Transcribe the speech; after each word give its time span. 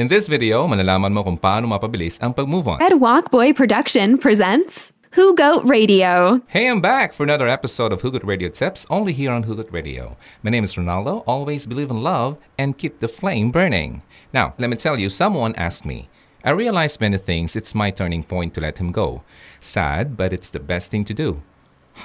In 0.00 0.08
this 0.08 0.32
video, 0.32 0.64
malalaman 0.64 1.12
mo 1.12 1.20
kung 1.20 1.36
paano 1.36 1.68
mapabilis 1.68 2.16
ang 2.24 2.32
pag-move 2.32 2.64
on. 2.64 2.80
Ed 2.80 3.04
Walkboy 3.04 3.52
Production 3.52 4.16
presents 4.16 4.96
Who 5.12 5.36
Goat 5.36 5.60
Radio. 5.68 6.40
Hey, 6.48 6.72
I'm 6.72 6.80
back 6.80 7.12
for 7.12 7.20
another 7.20 7.44
episode 7.44 7.92
of 7.92 8.00
Hugot 8.00 8.24
Radio 8.24 8.48
Tips, 8.48 8.88
only 8.88 9.12
here 9.12 9.28
on 9.28 9.44
Hugot 9.44 9.68
Radio. 9.68 10.16
My 10.40 10.48
name 10.48 10.64
is 10.64 10.72
Ronaldo. 10.72 11.20
Always 11.28 11.68
believe 11.68 11.92
in 11.92 12.00
love 12.00 12.40
and 12.56 12.80
keep 12.80 13.04
the 13.04 13.12
flame 13.12 13.52
burning. 13.52 14.00
Now, 14.32 14.56
let 14.56 14.72
me 14.72 14.80
tell 14.80 14.96
you, 14.96 15.12
someone 15.12 15.52
asked 15.60 15.84
me. 15.84 16.08
I 16.48 16.56
realized 16.56 17.04
many 17.04 17.20
things. 17.20 17.52
It's 17.52 17.76
my 17.76 17.92
turning 17.92 18.24
point 18.24 18.56
to 18.56 18.64
let 18.64 18.80
him 18.80 18.96
go. 18.96 19.20
Sad, 19.60 20.16
but 20.16 20.32
it's 20.32 20.48
the 20.48 20.64
best 20.64 20.88
thing 20.88 21.04
to 21.12 21.12
do. 21.12 21.44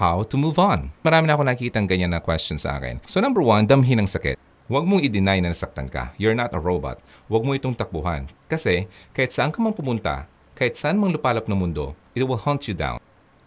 How 0.04 0.27
to 0.27 0.36
move 0.36 0.59
on? 0.59 0.91
Marami 1.00 1.32
na 1.32 1.39
ako 1.39 1.48
nakitang 1.48 1.88
ganyan 1.88 2.12
na 2.12 2.20
question 2.20 2.59
sa 2.59 2.75
akin. 2.75 3.00
So 3.07 3.23
number 3.23 3.39
one, 3.39 3.71
damhin 3.71 4.04
ang 4.04 4.12
sakit. 4.12 4.36
Huwag 4.66 4.89
mong 4.89 5.05
i-deny 5.05 5.45
na 5.45 5.54
nasaktan 5.54 5.86
ka. 5.86 6.09
You're 6.18 6.34
not 6.34 6.50
a 6.50 6.57
robot. 6.57 6.97
Huwag 7.29 7.46
mo 7.46 7.54
itong 7.54 7.78
takbuhan. 7.78 8.25
Kasi 8.50 8.89
kahit 9.14 9.29
saan 9.29 9.54
ka 9.54 9.61
mang 9.61 9.78
pumunta, 9.78 10.25
kahit 10.57 10.73
saan 10.73 10.97
mang 10.97 11.14
lupalap 11.14 11.46
ng 11.46 11.54
mundo, 11.54 11.93
it 12.18 12.25
will 12.25 12.42
hunt 12.42 12.65
you 12.65 12.73
down. 12.73 12.97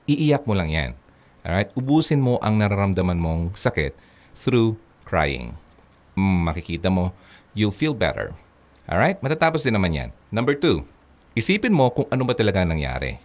Iiyak 0.07 0.47
mo 0.47 0.55
lang 0.55 0.71
yan. 0.71 0.91
Alright? 1.43 1.75
Ubusin 1.75 2.23
mo 2.23 2.39
ang 2.39 2.63
nararamdaman 2.63 3.19
mong 3.19 3.59
sakit 3.59 3.99
through 4.39 4.79
crying. 5.03 5.59
Mm, 6.15 6.47
makikita 6.47 6.87
mo, 6.87 7.11
you'll 7.51 7.75
feel 7.75 7.99
better. 7.99 8.31
Alright? 8.87 9.19
Matatapos 9.19 9.67
din 9.67 9.75
naman 9.75 9.99
yan. 9.99 10.11
Number 10.31 10.55
two, 10.55 10.87
isipin 11.35 11.75
mo 11.75 11.91
kung 11.91 12.07
ano 12.15 12.23
ba 12.23 12.39
talaga 12.39 12.63
nangyari. 12.63 13.19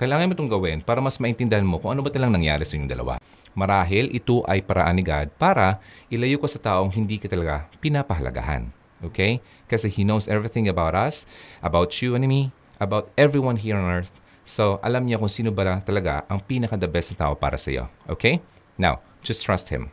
Kailangan 0.00 0.32
mo 0.32 0.34
itong 0.34 0.48
gawin 0.48 0.80
para 0.80 0.96
mas 1.04 1.20
maintindihan 1.20 1.60
mo 1.60 1.76
kung 1.76 1.92
ano 1.92 2.00
ba 2.00 2.08
talagang 2.08 2.40
nangyari 2.40 2.64
sa 2.64 2.72
inyong 2.72 2.88
dalawa. 2.88 3.20
Marahil 3.52 4.08
ito 4.16 4.40
ay 4.48 4.64
paraan 4.64 4.96
ni 4.96 5.04
God 5.04 5.28
para 5.36 5.76
ilayo 6.08 6.40
ka 6.40 6.48
sa 6.48 6.56
taong 6.56 6.88
hindi 6.88 7.20
ka 7.20 7.28
talaga 7.28 7.68
pinapahalagahan. 7.84 8.72
Okay? 9.04 9.44
Kasi 9.68 9.92
He 9.92 10.00
knows 10.08 10.24
everything 10.24 10.72
about 10.72 10.96
us, 10.96 11.28
about 11.60 11.92
you 12.00 12.16
and 12.16 12.24
me, 12.24 12.48
about 12.80 13.12
everyone 13.20 13.60
here 13.60 13.76
on 13.76 13.84
earth. 13.84 14.08
So, 14.48 14.80
alam 14.80 15.04
niya 15.04 15.20
kung 15.20 15.28
sino 15.28 15.52
ba 15.52 15.84
talaga 15.84 16.24
ang 16.32 16.40
pinaka-the 16.40 16.88
best 16.88 17.12
na 17.12 17.28
tao 17.28 17.32
para 17.36 17.60
sa 17.60 17.68
iyo. 17.68 17.84
Okay? 18.08 18.40
Now, 18.80 19.04
just 19.20 19.44
trust 19.44 19.68
Him. 19.68 19.92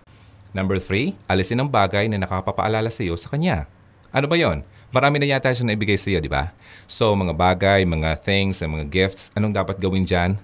Number 0.55 0.79
three, 0.79 1.19
alisin 1.27 1.59
ang 1.59 1.67
bagay 1.67 2.07
na 2.07 2.15
nakapapaalala 2.15 2.87
sa 2.87 3.03
iyo 3.03 3.19
sa 3.19 3.27
Kanya. 3.27 3.67
Ano 4.15 4.31
ba 4.31 4.39
yon? 4.39 4.63
Marami 4.87 5.19
na 5.19 5.27
yata 5.27 5.51
siya 5.51 5.67
naibigay 5.67 5.99
sa 5.99 6.07
iyo, 6.07 6.23
di 6.23 6.31
ba? 6.31 6.55
So, 6.87 7.11
mga 7.11 7.35
bagay, 7.35 7.83
mga 7.83 8.23
things, 8.23 8.63
mga 8.63 8.87
gifts, 8.87 9.35
anong 9.35 9.51
dapat 9.51 9.75
gawin 9.75 10.07
dyan? 10.07 10.39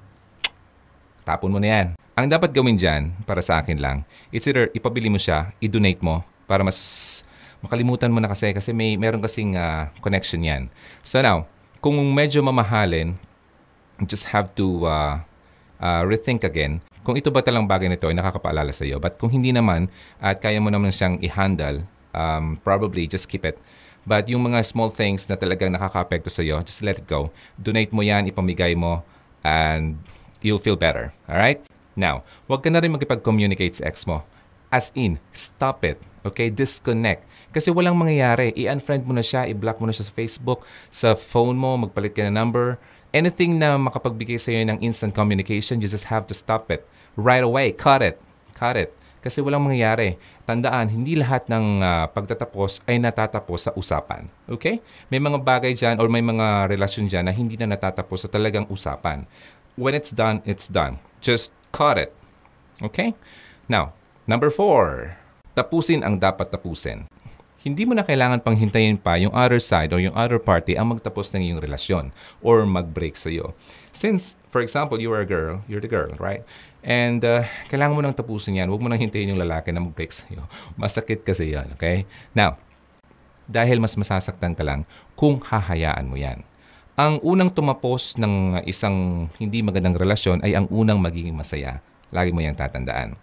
Tapon 1.24 1.48
mo 1.48 1.64
na 1.64 1.70
yan. 1.72 1.88
Ang 2.20 2.28
dapat 2.28 2.52
gawin 2.52 2.76
dyan, 2.76 3.16
para 3.24 3.40
sa 3.40 3.64
akin 3.64 3.80
lang, 3.80 4.04
it's 4.36 4.44
either 4.46 4.68
ipabili 4.76 5.08
mo 5.08 5.16
siya, 5.16 5.56
i-donate 5.64 6.04
mo, 6.04 6.28
para 6.44 6.60
mas 6.62 6.78
makalimutan 7.64 8.12
mo 8.12 8.20
na 8.20 8.28
kasi, 8.28 8.52
kasi 8.52 8.76
may 8.76 9.00
meron 9.00 9.24
kasing 9.24 9.56
ah, 9.56 9.88
connection 10.04 10.44
yan. 10.44 10.68
So 11.08 11.24
now, 11.24 11.48
kung 11.80 11.96
medyo 12.12 12.44
mamahalin, 12.44 13.16
just 14.04 14.28
have 14.28 14.52
to 14.60 14.84
uh, 14.84 15.24
uh, 15.80 16.04
rethink 16.04 16.44
again 16.44 16.84
kung 17.04 17.20
ito 17.20 17.28
ba 17.30 17.44
talang 17.44 17.68
bagay 17.68 17.92
nito 17.92 18.08
ay 18.08 18.16
nakakapaalala 18.16 18.72
sa 18.72 18.88
iyo. 18.88 18.98
But 18.98 19.20
kung 19.20 19.30
hindi 19.30 19.52
naman 19.52 19.92
at 20.24 20.40
kaya 20.40 20.64
mo 20.64 20.72
naman 20.72 20.90
siyang 20.90 21.20
i-handle, 21.20 21.84
um, 22.16 22.56
probably 22.64 23.06
just 23.06 23.28
keep 23.28 23.44
it. 23.44 23.60
But 24.04 24.28
yung 24.28 24.44
mga 24.44 24.68
small 24.68 24.92
things 24.92 25.23
na 25.32 25.40
talagang 25.40 25.72
nakaka-apekto 25.72 26.28
sa 26.28 26.44
iyo, 26.44 26.59
just 26.59 26.84
let 26.84 27.00
it 27.00 27.08
go. 27.08 27.32
Donate 27.56 27.96
mo 27.96 28.04
yan, 28.04 28.28
ipamigay 28.28 28.76
mo, 28.76 29.00
and 29.48 29.96
you'll 30.44 30.59
feel 30.59 30.76
better. 30.76 31.16
Alright? 31.28 31.64
Now, 31.96 32.28
huwag 32.52 32.68
ka 32.68 32.70
na 32.74 32.84
rin 32.84 32.92
makipag-communicate 32.92 33.80
sa 33.80 33.88
ex 33.88 34.04
mo. 34.04 34.28
As 34.74 34.92
in, 34.98 35.22
stop 35.31 35.86
it. 35.88 36.02
Okay? 36.26 36.52
Disconnect. 36.52 37.24
Kasi 37.54 37.70
walang 37.70 37.96
mangyayari. 37.96 38.52
I-unfriend 38.58 39.06
mo 39.06 39.14
na 39.14 39.22
siya, 39.24 39.46
i-block 39.48 39.78
mo 39.78 39.88
na 39.88 39.94
siya 39.94 40.09
sa 40.09 40.14
Facebook, 40.18 40.66
sa 40.90 41.14
phone 41.14 41.56
mo, 41.56 41.78
magpalit 41.78 42.18
ka 42.18 42.26
ng 42.26 42.34
number. 42.34 42.81
Anything 43.14 43.62
na 43.62 43.78
makapagbigay 43.78 44.42
sa 44.42 44.50
iyo 44.50 44.66
ng 44.66 44.81
instant 44.81 45.14
communication, 45.14 45.78
you 45.78 45.88
just 45.88 46.09
have 46.09 46.25
to 46.25 46.34
stop 46.34 46.74
it. 46.74 46.84
Right 47.14 47.46
away. 47.46 47.70
Cut 47.72 48.02
it. 48.02 48.18
Cut 48.58 48.74
it. 48.74 48.90
Kasi 49.23 49.39
walang 49.39 49.63
mangyayari. 49.63 50.19
Tandaan, 50.44 50.91
hindi 50.91 51.16
lahat 51.16 51.47
ng 51.47 51.79
ah, 51.79 52.11
pagtatapos 52.11 52.84
ay 52.84 53.00
natatapos 53.00 53.59
sa 53.66 53.72
usapan. 53.72 54.28
Okay? 54.51 54.84
May 55.07 55.23
mga 55.23 55.39
bagay 55.39 55.72
dyan 55.72 56.03
or 56.03 56.11
may 56.11 56.19
mga 56.19 56.67
relasyon 56.67 57.07
dyan 57.07 57.31
na 57.31 57.34
hindi 57.34 57.56
na 57.56 57.72
natatapos 57.72 58.28
sa 58.28 58.29
talagang 58.29 58.67
usapan. 58.67 59.23
When 59.79 59.95
it's 59.95 60.11
done, 60.11 60.44
it's 60.44 60.67
done. 60.67 61.00
Just 61.23 61.56
cut 61.72 61.95
it. 61.95 62.11
Okay? 62.84 63.16
Now, 63.72 63.95
number 64.28 64.51
four. 64.51 65.16
Tapusin 65.55 66.03
ang 66.03 66.19
dapat 66.19 66.51
tapusin. 66.51 67.07
Hindi 67.63 67.88
mo 67.88 67.96
na 67.96 68.03
kailangan 68.03 68.44
pang 68.44 68.59
hintayin 68.59 69.00
pa 69.00 69.16
yung 69.16 69.31
other 69.31 69.56
side 69.56 69.96
or 69.96 70.00
yung 70.03 70.12
other 70.19 70.35
party 70.35 70.75
ang 70.75 70.91
magtapos 70.91 71.31
ng 71.31 71.47
iyong 71.47 71.63
relasyon 71.63 72.12
or 72.44 72.68
mag-break 72.68 73.16
sa 73.16 73.31
iyo. 73.31 73.56
Since, 73.96 74.35
for 74.51 74.59
example, 74.59 75.00
you 75.00 75.07
are 75.16 75.24
a 75.24 75.29
girl, 75.29 75.63
you're 75.72 75.79
the 75.79 75.88
girl, 75.88 76.12
right? 76.19 76.44
And 76.84 77.23
uh, 77.23 77.47
kailangan 77.72 77.96
mo 77.96 78.03
nang 78.03 78.12
tapusin 78.12 78.59
yan. 78.59 78.68
Huwag 78.68 78.84
mo 78.84 78.91
nang 78.91 79.00
hintayin 79.00 79.31
yung 79.31 79.40
lalaki 79.40 79.72
na 79.72 79.79
mag-break 79.79 80.12
sa. 80.12 80.28
Masakit 80.75 81.23
kasi 81.23 81.56
yan, 81.56 81.72
okay? 81.72 82.03
Now, 82.35 82.59
dahil 83.47 83.79
mas 83.79 83.96
masasaktan 83.96 84.59
ka 84.59 84.68
lang 84.68 84.84
kung 85.16 85.40
hahayaan 85.40 86.12
mo 86.12 86.19
yan. 86.19 86.44
Ang 87.00 87.23
unang 87.23 87.47
tumapos 87.47 88.19
ng 88.19 88.59
isang 88.68 89.31
hindi 89.40 89.63
magandang 89.63 89.96
relasyon 89.96 90.44
ay 90.44 90.52
ang 90.52 90.68
unang 90.68 91.00
magiging 91.00 91.31
masaya. 91.31 91.79
Lagi 92.12 92.35
mo 92.35 92.44
yang 92.44 92.59
tatandaan. 92.59 93.16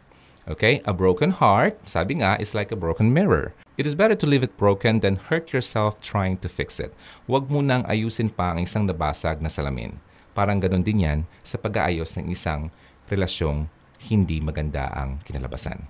Okay? 0.49 0.81
A 0.89 0.97
broken 0.97 1.29
heart, 1.29 1.77
sabi 1.85 2.25
nga, 2.25 2.41
is 2.41 2.57
like 2.57 2.73
a 2.73 2.79
broken 2.81 3.13
mirror. 3.13 3.53
It 3.81 3.89
is 3.89 3.97
better 3.97 4.13
to 4.13 4.29
leave 4.29 4.45
it 4.45 4.61
broken 4.61 5.01
than 5.01 5.17
hurt 5.17 5.57
yourself 5.57 6.05
trying 6.05 6.37
to 6.45 6.53
fix 6.53 6.77
it. 6.85 6.93
Huwag 7.25 7.49
mo 7.49 7.65
nang 7.65 7.81
ayusin 7.89 8.29
pa 8.29 8.53
ang 8.53 8.61
isang 8.61 8.85
nabasag 8.85 9.41
na 9.41 9.49
salamin. 9.49 9.97
Parang 10.37 10.61
ganun 10.61 10.85
din 10.85 11.01
yan 11.01 11.19
sa 11.41 11.57
pag-aayos 11.57 12.13
ng 12.21 12.29
isang 12.29 12.69
relasyong 13.09 13.73
hindi 14.05 14.37
maganda 14.37 14.93
ang 14.93 15.17
kinalabasan. 15.25 15.81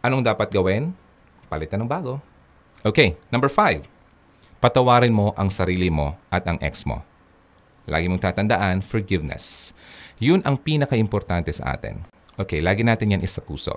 Anong 0.00 0.24
dapat 0.24 0.48
gawin? 0.48 0.96
Palitan 1.52 1.84
ng 1.84 1.92
bago. 1.92 2.24
Okay, 2.80 3.20
number 3.28 3.52
five. 3.52 3.84
Patawarin 4.56 5.12
mo 5.12 5.36
ang 5.36 5.52
sarili 5.52 5.92
mo 5.92 6.16
at 6.32 6.48
ang 6.48 6.56
ex 6.64 6.88
mo. 6.88 7.04
Lagi 7.84 8.08
mong 8.08 8.24
tatandaan, 8.24 8.80
forgiveness. 8.80 9.76
Yun 10.16 10.40
ang 10.40 10.56
pinaka-importante 10.56 11.52
sa 11.52 11.76
atin. 11.76 12.00
Okay, 12.40 12.64
lagi 12.64 12.80
natin 12.80 13.12
yan 13.12 13.20
isa 13.20 13.44
puso. 13.44 13.76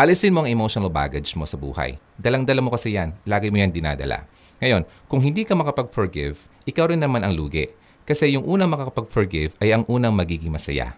Alisin 0.00 0.32
mo 0.32 0.40
ang 0.40 0.48
emotional 0.48 0.88
baggage 0.88 1.36
mo 1.36 1.44
sa 1.44 1.60
buhay. 1.60 2.00
Dalang-dala 2.16 2.64
mo 2.64 2.72
kasi 2.72 2.96
yan. 2.96 3.12
Lagi 3.28 3.52
mo 3.52 3.60
yan 3.60 3.68
dinadala. 3.68 4.24
Ngayon, 4.56 4.88
kung 5.04 5.20
hindi 5.20 5.44
ka 5.44 5.52
makapag-forgive, 5.52 6.40
ikaw 6.64 6.88
rin 6.88 7.04
naman 7.04 7.20
ang 7.20 7.36
lugi. 7.36 7.68
Kasi 8.08 8.32
yung 8.32 8.48
unang 8.48 8.72
makakapag-forgive 8.72 9.52
ay 9.60 9.76
ang 9.76 9.84
unang 9.92 10.16
magiging 10.16 10.56
masaya. 10.56 10.96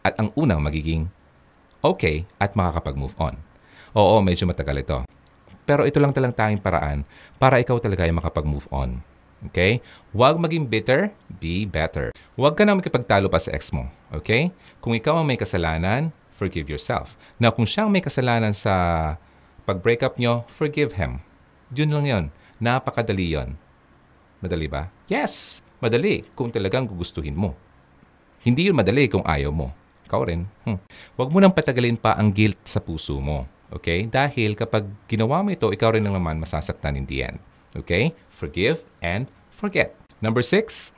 At 0.00 0.16
ang 0.16 0.32
unang 0.32 0.64
magiging 0.64 1.12
okay 1.84 2.24
at 2.40 2.56
makakapag-move 2.56 3.12
on. 3.20 3.36
Oo, 3.92 4.16
medyo 4.24 4.48
matagal 4.48 4.80
ito. 4.80 5.04
Pero 5.68 5.84
ito 5.84 6.00
lang 6.00 6.16
talang 6.16 6.32
tanging 6.32 6.64
paraan 6.64 7.04
para 7.36 7.60
ikaw 7.60 7.76
talaga 7.76 8.08
ay 8.08 8.16
makapag-move 8.16 8.64
on. 8.72 9.04
Okay? 9.52 9.84
Huwag 10.16 10.40
maging 10.40 10.64
bitter, 10.64 11.12
be 11.36 11.68
better. 11.68 12.16
Huwag 12.32 12.56
ka 12.56 12.64
na 12.64 12.72
makipagtalo 12.72 13.28
pa 13.28 13.44
sa 13.44 13.52
ex 13.52 13.68
mo. 13.76 13.92
Okay? 14.08 14.56
Kung 14.80 14.96
ikaw 14.96 15.20
ang 15.20 15.28
may 15.28 15.36
kasalanan, 15.36 16.16
forgive 16.38 16.70
yourself. 16.70 17.18
Now, 17.42 17.50
kung 17.50 17.66
siyang 17.66 17.90
may 17.90 17.98
kasalanan 17.98 18.54
sa 18.54 19.18
pag-break 19.66 20.06
up 20.06 20.14
nyo, 20.22 20.46
forgive 20.46 20.94
him. 20.94 21.18
Yun 21.74 21.90
lang 21.90 22.06
yun. 22.06 22.24
Napakadali 22.62 23.34
yon. 23.34 23.58
Madali 24.38 24.70
ba? 24.70 24.86
Yes! 25.10 25.58
Madali 25.82 26.22
kung 26.38 26.54
talagang 26.54 26.86
gugustuhin 26.86 27.34
mo. 27.34 27.58
Hindi 28.46 28.70
yun 28.70 28.78
madali 28.78 29.10
kung 29.10 29.26
ayaw 29.26 29.50
mo. 29.50 29.74
Ikaw 30.06 30.20
rin. 30.30 30.46
Hmm. 30.62 30.78
Huwag 31.18 31.30
mo 31.34 31.42
nang 31.42 31.52
patagalin 31.52 31.98
pa 31.98 32.14
ang 32.14 32.30
guilt 32.30 32.58
sa 32.62 32.78
puso 32.78 33.18
mo. 33.18 33.50
Okay? 33.68 34.08
Dahil 34.08 34.54
kapag 34.56 34.88
ginawa 35.10 35.42
mo 35.44 35.52
ito, 35.52 35.68
ikaw 35.68 35.92
rin 35.92 36.06
lang 36.06 36.16
naman 36.16 36.40
masasaktan 36.40 36.96
in 36.96 37.04
the 37.04 37.26
end. 37.26 37.38
Okay? 37.76 38.14
Forgive 38.32 38.86
and 39.04 39.28
forget. 39.52 39.92
Number 40.18 40.42
six, 40.42 40.94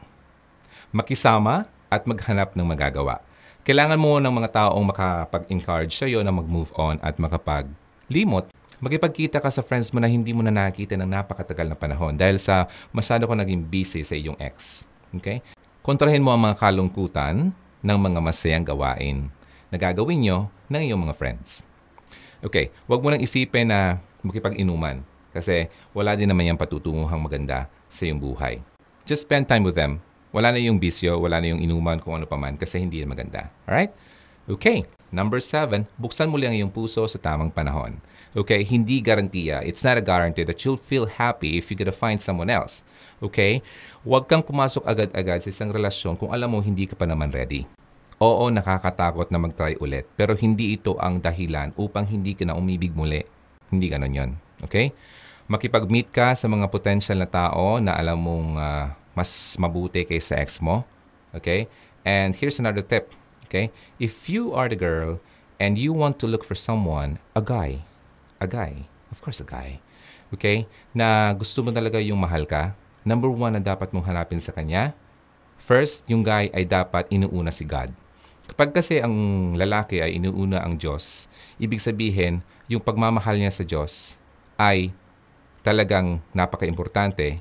makisama 0.95 1.67
at 1.91 2.07
maghanap 2.07 2.55
ng 2.55 2.65
magagawa. 2.65 3.21
Kailangan 3.61 4.01
mo 4.01 4.17
ng 4.17 4.33
mga 4.33 4.49
taong 4.57 4.85
makapag-encourage 4.89 5.93
sa'yo 5.93 6.25
na 6.25 6.33
mag-move 6.33 6.73
on 6.81 6.97
at 7.05 7.21
makapag-limot. 7.21 8.49
Magipagkita 8.81 9.37
ka 9.37 9.53
sa 9.53 9.61
friends 9.61 9.93
mo 9.93 10.01
na 10.01 10.09
hindi 10.09 10.33
mo 10.33 10.41
na 10.41 10.49
nakita 10.49 10.97
ng 10.97 11.05
napakatagal 11.05 11.69
na 11.69 11.77
panahon 11.77 12.17
dahil 12.17 12.41
sa 12.41 12.65
masyado 12.89 13.29
ko 13.29 13.37
naging 13.37 13.61
busy 13.61 14.01
sa 14.01 14.17
iyong 14.17 14.41
ex. 14.41 14.89
Okay? 15.13 15.45
Kontrahin 15.85 16.25
mo 16.25 16.33
ang 16.33 16.41
mga 16.41 16.57
kalungkutan 16.57 17.53
ng 17.85 17.99
mga 18.01 18.19
masayang 18.25 18.65
gawain 18.65 19.29
na 19.69 19.77
gagawin 19.77 20.25
nyo 20.25 20.49
ng 20.73 20.81
iyong 20.89 21.01
mga 21.05 21.17
friends. 21.21 21.61
Okay, 22.41 22.73
wag 22.89 23.05
mo 23.05 23.13
nang 23.13 23.21
isipin 23.21 23.69
na 23.69 24.01
makipag-inuman 24.25 25.05
kasi 25.37 25.69
wala 25.93 26.17
din 26.17 26.33
naman 26.33 26.49
yung 26.49 26.57
patutunguhang 26.57 27.21
maganda 27.21 27.69
sa 27.93 28.09
iyong 28.09 28.17
buhay. 28.17 28.65
Just 29.05 29.29
spend 29.29 29.45
time 29.45 29.69
with 29.69 29.77
them. 29.77 30.01
Wala 30.31 30.55
na 30.55 30.63
yung 30.63 30.79
bisyo, 30.79 31.19
wala 31.19 31.43
na 31.43 31.51
yung 31.51 31.63
inuman 31.63 31.99
kung 31.99 32.15
ano 32.15 32.27
pa 32.27 32.39
man 32.39 32.55
kasi 32.55 32.79
hindi 32.79 33.03
yan 33.03 33.11
maganda. 33.11 33.51
Alright? 33.67 33.91
Okay. 34.47 34.87
Number 35.11 35.43
seven, 35.43 35.91
buksan 35.99 36.31
mo 36.31 36.39
lang 36.39 36.55
yung 36.55 36.71
puso 36.71 37.03
sa 37.11 37.19
tamang 37.19 37.51
panahon. 37.51 37.99
Okay? 38.31 38.63
Hindi 38.63 39.03
garantiya. 39.03 39.67
It's 39.67 39.83
not 39.83 39.99
a 39.99 40.05
guarantee 40.07 40.47
that 40.47 40.63
you'll 40.63 40.79
feel 40.79 41.11
happy 41.11 41.59
if 41.59 41.67
you're 41.67 41.79
gonna 41.83 41.91
find 41.91 42.23
someone 42.23 42.47
else. 42.47 42.87
Okay? 43.19 43.59
Huwag 44.07 44.31
kang 44.31 44.47
pumasok 44.47 44.87
agad-agad 44.87 45.43
sa 45.43 45.51
isang 45.51 45.75
relasyon 45.75 46.15
kung 46.15 46.31
alam 46.31 46.55
mo 46.55 46.63
hindi 46.63 46.87
ka 46.87 46.95
pa 46.95 47.11
naman 47.11 47.35
ready. 47.35 47.67
Oo, 48.23 48.47
nakakatakot 48.55 49.35
na 49.35 49.43
mag-try 49.43 49.75
ulit. 49.83 50.07
Pero 50.15 50.39
hindi 50.39 50.79
ito 50.79 50.95
ang 51.03 51.19
dahilan 51.19 51.75
upang 51.75 52.07
hindi 52.07 52.39
ka 52.39 52.47
na 52.47 52.55
umibig 52.55 52.95
muli. 52.95 53.27
Hindi 53.67 53.87
ganon 53.91 54.15
yon. 54.15 54.31
Okay? 54.63 54.95
Makipag-meet 55.51 56.15
ka 56.15 56.39
sa 56.39 56.47
mga 56.47 56.71
potential 56.71 57.19
na 57.19 57.27
tao 57.27 57.83
na 57.83 57.99
alam 57.99 58.15
mong 58.23 58.51
ah, 58.55 58.95
mas 59.15 59.57
mabuti 59.59 60.07
kaysa 60.07 60.39
ex 60.39 60.59
mo. 60.63 60.87
Okay? 61.35 61.67
And 62.07 62.35
here's 62.35 62.59
another 62.59 62.83
tip. 62.83 63.13
Okay? 63.47 63.75
If 63.99 64.31
you 64.31 64.55
are 64.55 64.71
the 64.71 64.79
girl 64.79 65.19
and 65.61 65.77
you 65.77 65.93
want 65.93 66.17
to 66.23 66.27
look 66.27 66.47
for 66.47 66.57
someone, 66.57 67.21
a 67.37 67.43
guy, 67.45 67.85
a 68.41 68.49
guy, 68.49 68.89
of 69.13 69.21
course 69.21 69.43
a 69.43 69.47
guy, 69.47 69.83
okay, 70.33 70.65
na 70.95 71.35
gusto 71.37 71.61
mo 71.61 71.75
talaga 71.75 72.01
yung 72.01 72.19
mahal 72.23 72.47
ka, 72.47 72.73
number 73.05 73.29
one 73.29 73.59
na 73.59 73.63
dapat 73.63 73.91
mong 73.93 74.07
hanapin 74.09 74.41
sa 74.41 74.55
kanya, 74.55 74.97
first, 75.61 76.07
yung 76.09 76.25
guy 76.25 76.49
ay 76.57 76.65
dapat 76.65 77.07
inuuna 77.13 77.53
si 77.53 77.69
God. 77.69 77.93
Kapag 78.51 78.75
kasi 78.75 78.99
ang 78.99 79.15
lalaki 79.55 80.03
ay 80.03 80.19
inuuna 80.19 80.65
ang 80.65 80.75
Diyos, 80.75 81.31
ibig 81.61 81.79
sabihin, 81.79 82.43
yung 82.67 82.83
pagmamahal 82.83 83.39
niya 83.39 83.53
sa 83.55 83.63
Diyos 83.63 84.19
ay 84.59 84.91
talagang 85.63 86.19
napaka-importante. 86.33 87.39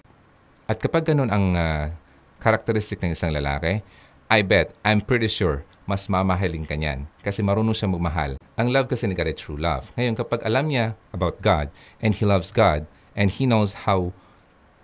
At 0.70 0.78
kapag 0.78 1.10
ganun 1.10 1.34
ang 1.34 1.58
ah, 1.58 1.90
characteristic 2.38 3.02
ng 3.02 3.18
isang 3.18 3.34
lalaki, 3.34 3.82
I 4.30 4.46
bet, 4.46 4.78
I'm 4.86 5.02
pretty 5.02 5.26
sure, 5.26 5.66
mas 5.90 6.06
mamahalin 6.06 6.70
ka 6.70 6.78
niyan. 6.78 7.10
Kasi 7.26 7.42
marunong 7.42 7.74
siya 7.74 7.90
magmahal. 7.90 8.38
Ang 8.54 8.70
love 8.70 8.86
kasi 8.86 9.10
ni 9.10 9.18
God 9.18 9.34
true 9.34 9.58
love. 9.58 9.90
Ngayon, 9.98 10.14
kapag 10.14 10.46
alam 10.46 10.70
niya 10.70 10.94
about 11.10 11.42
God, 11.42 11.74
and 12.06 12.14
he 12.14 12.22
loves 12.22 12.54
God, 12.54 12.86
and 13.18 13.34
he 13.34 13.50
knows 13.50 13.90
how 13.90 14.14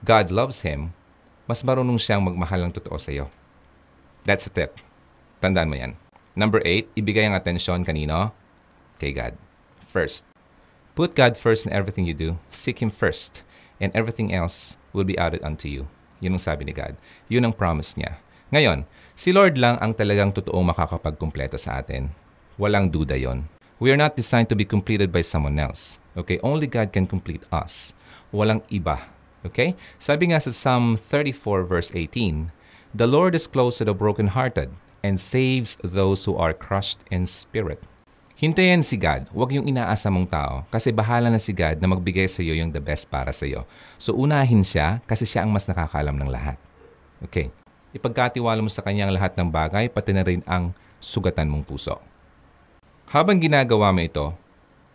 God 0.02 0.34
loves 0.34 0.66
him, 0.66 0.98
mas 1.46 1.62
marunong 1.62 2.02
siyang 2.02 2.26
magmahal 2.26 2.66
ng 2.66 2.74
totoo 2.74 2.98
sa 2.98 3.14
iyo. 3.14 3.30
That's 4.26 4.50
a 4.50 4.52
tip. 4.52 4.82
Tandaan 5.38 5.70
mo 5.70 5.78
yan. 5.78 5.94
Number 6.34 6.66
eight, 6.66 6.90
ibigay 6.98 7.30
ang 7.30 7.38
atensyon 7.38 7.86
kanino? 7.86 8.34
Kay 8.98 9.14
God. 9.14 9.38
First. 9.86 10.26
Put 10.98 11.14
God 11.14 11.38
first 11.38 11.70
in 11.70 11.70
everything 11.70 12.10
you 12.10 12.18
do. 12.18 12.42
Seek 12.50 12.82
Him 12.82 12.90
first. 12.90 13.46
And 13.78 13.94
everything 13.94 14.34
else 14.34 14.80
will 14.96 15.04
be 15.04 15.20
added 15.20 15.44
unto 15.44 15.68
you. 15.68 15.84
Yun 16.24 16.40
ang 16.40 16.44
sabi 16.44 16.64
ni 16.64 16.72
God. 16.72 16.96
Yun 17.28 17.44
ang 17.44 17.54
promise 17.54 18.00
niya. 18.00 18.16
Ngayon, 18.56 18.88
si 19.20 19.36
Lord 19.36 19.60
lang 19.60 19.76
ang 19.84 19.92
talagang 19.92 20.32
totoong 20.32 20.72
makakapagkumpleto 20.72 21.60
sa 21.60 21.84
atin. 21.84 22.16
Walang 22.56 22.88
duda 22.88 23.20
yon. 23.20 23.52
We 23.84 23.92
are 23.92 24.00
not 24.00 24.16
designed 24.16 24.48
to 24.48 24.56
be 24.56 24.64
completed 24.64 25.12
by 25.12 25.20
someone 25.20 25.60
else. 25.60 26.00
Okay? 26.16 26.40
Only 26.40 26.72
God 26.72 26.96
can 26.96 27.04
complete 27.04 27.44
us. 27.52 27.92
Walang 28.32 28.64
iba. 28.72 29.04
Okay? 29.44 29.76
Sabi 30.00 30.32
nga 30.32 30.40
sa 30.40 30.56
Psalm 30.56 30.96
34 30.96 31.68
verse 31.68 31.92
18, 31.92 32.56
The 32.96 33.12
Lord 33.12 33.36
is 33.36 33.52
close 33.52 33.84
to 33.84 33.86
the 33.86 33.92
brokenhearted 33.92 34.72
and 35.04 35.20
saves 35.20 35.76
those 35.84 36.24
who 36.24 36.40
are 36.40 36.56
crushed 36.56 37.04
in 37.12 37.28
spirit. 37.28 37.84
Hintayin 38.36 38.84
si 38.84 39.00
God, 39.00 39.32
huwag 39.32 39.56
yung 39.56 39.64
inaasa 39.64 40.12
mong 40.12 40.28
tao 40.28 40.68
kasi 40.68 40.92
bahala 40.92 41.32
na 41.32 41.40
si 41.40 41.56
God 41.56 41.80
na 41.80 41.88
magbigay 41.88 42.28
sa 42.28 42.44
iyo 42.44 42.52
yung 42.52 42.68
the 42.68 42.84
best 42.84 43.08
para 43.08 43.32
sa 43.32 43.48
iyo. 43.48 43.64
So 43.96 44.12
unahin 44.12 44.60
siya 44.60 45.00
kasi 45.08 45.24
siya 45.24 45.48
ang 45.48 45.56
mas 45.56 45.64
nakakalam 45.72 46.20
ng 46.20 46.28
lahat. 46.28 46.60
Okay. 47.24 47.48
Ipagkatiwala 47.96 48.60
mo 48.60 48.68
sa 48.68 48.84
kanya 48.84 49.08
ang 49.08 49.16
lahat 49.16 49.40
ng 49.40 49.48
bagay, 49.48 49.88
pati 49.88 50.12
na 50.12 50.28
rin 50.28 50.44
ang 50.44 50.76
sugatan 51.00 51.48
mong 51.48 51.64
puso. 51.64 51.96
Habang 53.08 53.40
ginagawa 53.40 53.96
mo 53.96 54.04
ito, 54.04 54.36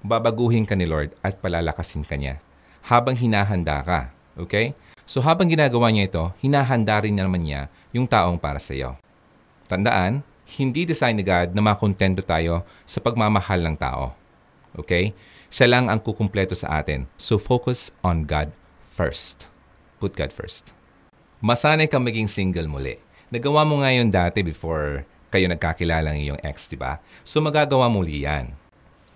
babaguhin 0.04 0.68
ka 0.68 0.76
ni 0.76 0.84
Lord 0.84 1.16
at 1.24 1.40
palalakasin 1.40 2.04
ka 2.04 2.20
niya. 2.20 2.44
Habang 2.84 3.16
hinahanda 3.16 3.80
ka. 3.80 4.12
Okay? 4.36 4.76
So 5.08 5.24
habang 5.24 5.48
ginagawa 5.48 5.88
niya 5.88 6.12
ito, 6.12 6.24
hinahanda 6.44 7.00
rin 7.00 7.16
naman 7.16 7.40
niya 7.40 7.72
yung 7.96 8.04
taong 8.04 8.36
para 8.36 8.60
sa 8.60 8.76
iyo. 8.76 9.00
Tandaan, 9.64 10.20
hindi 10.58 10.82
design 10.82 11.14
ni 11.14 11.22
God 11.22 11.54
na 11.54 11.62
makontento 11.62 12.26
tayo 12.26 12.66
sa 12.82 12.98
pagmamahal 12.98 13.62
ng 13.62 13.76
tao. 13.78 14.14
Okay? 14.74 15.14
Siya 15.50 15.70
lang 15.70 15.86
ang 15.86 16.02
kukumpleto 16.02 16.58
sa 16.58 16.82
atin. 16.82 17.06
So 17.14 17.38
focus 17.38 17.94
on 18.02 18.26
God 18.26 18.50
first. 18.90 19.46
Put 20.02 20.18
God 20.18 20.34
first. 20.34 20.74
Masanay 21.38 21.86
kang 21.86 22.02
maging 22.02 22.26
single 22.26 22.66
muli. 22.66 22.98
Nagawa 23.30 23.62
mo 23.62 23.82
nga 23.82 23.90
yun 23.94 24.10
dati 24.10 24.42
before 24.42 25.06
kayo 25.30 25.46
nagkakilala 25.46 26.10
ng 26.10 26.20
iyong 26.26 26.40
ex, 26.42 26.66
di 26.66 26.74
ba? 26.74 26.98
So 27.22 27.38
magagawa 27.38 27.86
muli 27.86 28.26
yan. 28.26 28.50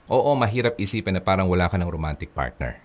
Oo, 0.07 0.37
mahirap 0.39 0.79
isipin 0.79 1.19
na 1.19 1.23
parang 1.23 1.51
wala 1.51 1.67
ka 1.67 1.75
ng 1.75 1.91
romantic 1.91 2.31
partner. 2.31 2.79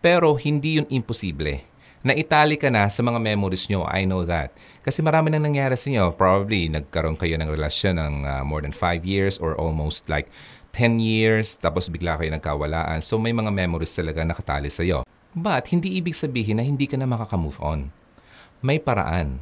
Pero 0.00 0.32
hindi 0.40 0.80
yun 0.80 0.88
imposible. 0.88 1.62
Naitali 2.02 2.58
ka 2.58 2.66
na 2.66 2.90
sa 2.90 2.98
mga 2.98 3.22
memories 3.22 3.70
nyo, 3.70 3.86
I 3.86 4.02
know 4.02 4.26
that. 4.26 4.50
Kasi 4.82 4.98
marami 5.06 5.30
nang 5.30 5.46
nangyari 5.46 5.78
sa 5.78 5.86
inyo. 5.86 6.10
Probably, 6.18 6.66
nagkaroon 6.66 7.14
kayo 7.14 7.38
ng 7.38 7.46
relasyon 7.46 7.94
ng 7.94 8.14
uh, 8.26 8.42
more 8.42 8.58
than 8.58 8.74
5 8.74 9.06
years 9.06 9.38
or 9.38 9.54
almost 9.54 10.10
like 10.10 10.26
10 10.74 10.98
years, 10.98 11.54
tapos 11.54 11.86
bigla 11.86 12.18
kayo 12.18 12.34
nagkawalaan. 12.34 12.98
So 13.06 13.22
may 13.22 13.30
mga 13.30 13.54
memories 13.54 13.94
talaga 13.94 14.26
nakatali 14.26 14.66
sa 14.66 14.82
iyo. 14.82 15.06
But 15.30 15.70
hindi 15.70 15.94
ibig 15.94 16.18
sabihin 16.18 16.58
na 16.58 16.66
hindi 16.66 16.90
ka 16.90 16.98
na 16.98 17.06
makaka-move 17.06 17.62
on. 17.62 17.94
May 18.66 18.82
paraan. 18.82 19.38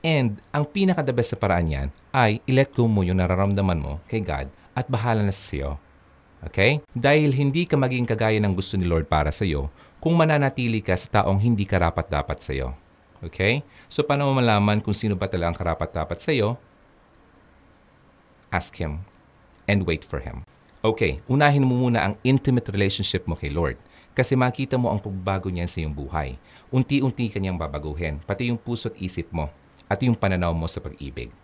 And 0.00 0.40
ang 0.48 0.64
pinaka-the 0.64 1.12
best 1.12 1.36
sa 1.36 1.38
paraan 1.38 1.68
yan 1.68 1.88
ay 2.16 2.40
i-let 2.48 2.72
go 2.72 2.88
mo 2.88 3.04
yung 3.04 3.20
nararamdaman 3.20 3.84
mo 3.84 4.00
kay 4.08 4.24
God 4.24 4.48
at 4.72 4.88
bahala 4.88 5.20
na 5.20 5.34
sa 5.34 5.52
iyo. 5.52 5.70
Okay? 6.40 6.80
Dahil 6.96 7.36
hindi 7.36 7.68
ka 7.68 7.76
maging 7.76 8.08
kagaya 8.08 8.40
ng 8.40 8.54
gusto 8.56 8.80
ni 8.80 8.88
Lord 8.88 9.12
para 9.12 9.28
sa 9.28 9.44
iyo 9.44 9.68
kung 9.98 10.14
mananatili 10.14 10.78
ka 10.78 10.94
sa 10.94 11.22
taong 11.22 11.38
hindi 11.38 11.66
karapat-dapat 11.66 12.38
sa 12.38 12.54
iyo. 12.54 12.74
Okay? 13.22 13.66
So, 13.90 14.06
paano 14.06 14.30
mo 14.30 14.38
malaman 14.38 14.78
kung 14.78 14.94
sino 14.94 15.18
ba 15.18 15.26
talaga 15.26 15.50
ang 15.50 15.58
karapat-dapat 15.58 16.18
sa 16.22 16.30
iyo? 16.30 16.54
Ask 18.48 18.78
Him 18.78 19.02
and 19.66 19.84
wait 19.84 20.06
for 20.06 20.22
Him. 20.22 20.46
Okay, 20.78 21.18
unahin 21.26 21.66
mo 21.66 21.74
muna 21.74 22.06
ang 22.06 22.14
intimate 22.22 22.70
relationship 22.70 23.26
mo 23.26 23.34
kay 23.34 23.50
Lord 23.50 23.74
kasi 24.14 24.38
makita 24.38 24.78
mo 24.78 24.90
ang 24.90 25.02
pagbabago 25.02 25.50
niyan 25.50 25.66
sa 25.66 25.82
iyong 25.82 25.94
buhay. 25.94 26.38
Unti-unti 26.70 27.30
kanyang 27.30 27.58
babaguhin, 27.58 28.22
pati 28.22 28.50
yung 28.50 28.58
puso 28.58 28.90
at 28.90 28.96
isip 28.98 29.26
mo 29.34 29.50
at 29.90 29.98
yung 30.02 30.14
pananaw 30.14 30.54
mo 30.54 30.70
sa 30.70 30.78
pag-ibig. 30.78 31.34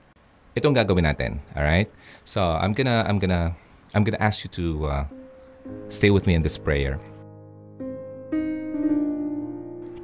Ito 0.54 0.70
ang 0.70 0.78
gagawin 0.78 1.06
natin, 1.10 1.42
all 1.58 1.66
right? 1.66 1.90
So, 2.22 2.38
I'm 2.38 2.70
gonna 2.70 3.02
I'm 3.10 3.18
gonna 3.18 3.50
I'm 3.90 4.06
gonna 4.06 4.22
ask 4.22 4.46
you 4.46 4.50
to 4.54 4.66
uh, 4.86 5.04
stay 5.90 6.14
with 6.14 6.30
me 6.30 6.38
in 6.38 6.42
this 6.46 6.54
prayer. 6.54 6.98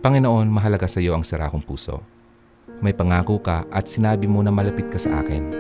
Panginoon, 0.01 0.49
mahalaga 0.49 0.89
sa 0.89 0.97
iyo 0.97 1.13
ang 1.13 1.21
sira 1.21 1.53
kong 1.53 1.61
puso. 1.61 2.01
May 2.81 2.97
pangako 2.97 3.37
ka 3.37 3.69
at 3.69 3.85
sinabi 3.85 4.25
mo 4.25 4.41
na 4.41 4.49
malapit 4.49 4.89
ka 4.89 4.97
sa 4.97 5.21
akin. 5.21 5.53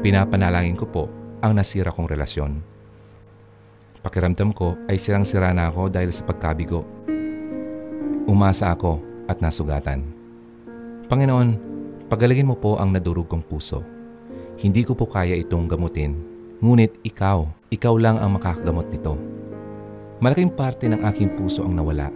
Pinapanalangin 0.00 0.80
ko 0.80 0.88
po 0.88 1.04
ang 1.44 1.52
nasira 1.52 1.92
kong 1.92 2.08
relasyon. 2.08 2.64
Pakiramdam 4.00 4.56
ko 4.56 4.80
ay 4.88 4.96
sirang-sira 4.96 5.52
na 5.52 5.68
ako 5.68 5.92
dahil 5.92 6.08
sa 6.08 6.24
pagkabigo. 6.24 6.88
Umasa 8.24 8.72
ako 8.72 8.96
at 9.28 9.44
nasugatan. 9.44 10.08
Panginoon, 11.12 11.60
pagalagin 12.08 12.48
mo 12.48 12.56
po 12.56 12.80
ang 12.80 12.96
nadurog 12.96 13.28
kong 13.28 13.44
puso. 13.44 13.84
Hindi 14.56 14.88
ko 14.88 14.96
po 14.96 15.04
kaya 15.04 15.36
itong 15.36 15.68
gamutin, 15.68 16.16
ngunit 16.64 16.96
ikaw, 17.04 17.44
ikaw 17.68 17.92
lang 18.00 18.16
ang 18.24 18.40
makakagamot 18.40 18.88
nito. 18.88 19.20
Malaking 20.24 20.48
parte 20.48 20.88
ng 20.88 21.04
aking 21.04 21.36
puso 21.36 21.60
ang 21.60 21.76
nawala 21.76 22.08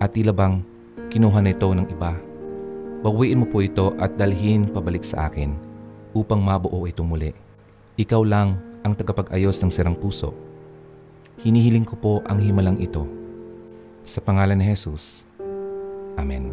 at 0.00 0.16
tila 0.16 0.32
bang 0.32 0.64
kinuha 1.10 1.38
na 1.42 1.54
ito 1.54 1.68
ng 1.70 1.86
iba. 1.90 2.14
Bawiin 3.06 3.42
mo 3.42 3.46
po 3.46 3.62
ito 3.62 3.94
at 4.02 4.18
dalhin 4.18 4.66
pabalik 4.66 5.06
sa 5.06 5.30
akin 5.30 5.54
upang 6.16 6.42
mabuo 6.42 6.88
ito 6.88 7.06
muli. 7.06 7.30
Ikaw 7.96 8.22
lang 8.26 8.58
ang 8.82 8.92
tagapag-ayos 8.96 9.56
ng 9.62 9.70
sirang 9.70 9.96
puso. 9.96 10.34
Hinihiling 11.42 11.84
ko 11.84 11.94
po 11.94 12.12
ang 12.26 12.40
himalang 12.40 12.80
ito. 12.80 13.04
Sa 14.06 14.18
pangalan 14.22 14.58
ni 14.58 14.66
Jesus. 14.66 15.26
Amen. 16.16 16.50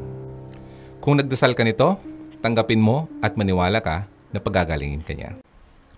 Kung 0.99 1.19
nagdasal 1.19 1.55
ka 1.55 1.63
nito, 1.63 1.95
tanggapin 2.43 2.81
mo 2.81 3.07
at 3.23 3.39
maniwala 3.39 3.79
ka 3.79 4.07
na 4.33 4.39
pagagalingin 4.41 5.05
ka 5.05 5.13
niya. 5.15 5.37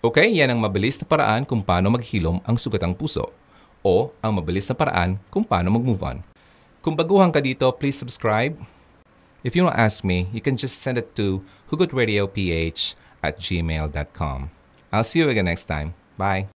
Okay, 0.05 0.29
yan 0.29 0.53
ang 0.53 0.61
mabilis 0.61 1.01
na 1.01 1.05
paraan 1.09 1.47
kung 1.49 1.65
paano 1.65 1.89
maghilom 1.89 2.37
ang 2.45 2.61
sugatang 2.61 2.93
puso 2.93 3.25
o 3.81 4.13
ang 4.21 4.37
mabilis 4.37 4.69
na 4.69 4.77
paraan 4.77 5.17
kung 5.33 5.41
paano 5.41 5.73
mag-move 5.73 6.03
on. 6.05 6.17
Kung 6.85 6.93
baguhan 6.93 7.33
ka 7.33 7.41
dito, 7.41 7.65
please 7.73 7.97
subscribe. 7.97 8.61
If 9.41 9.57
you 9.57 9.65
want 9.65 9.73
ask 9.73 10.05
me, 10.05 10.29
you 10.29 10.37
can 10.37 10.53
just 10.53 10.85
send 10.85 11.01
it 11.01 11.17
to 11.17 11.41
hugotradioph 11.73 12.93
at 13.25 13.41
gmail.com. 13.41 14.53
I'll 14.93 15.03
see 15.03 15.25
you 15.25 15.29
again 15.33 15.49
next 15.49 15.65
time. 15.65 15.97
Bye. 16.13 16.54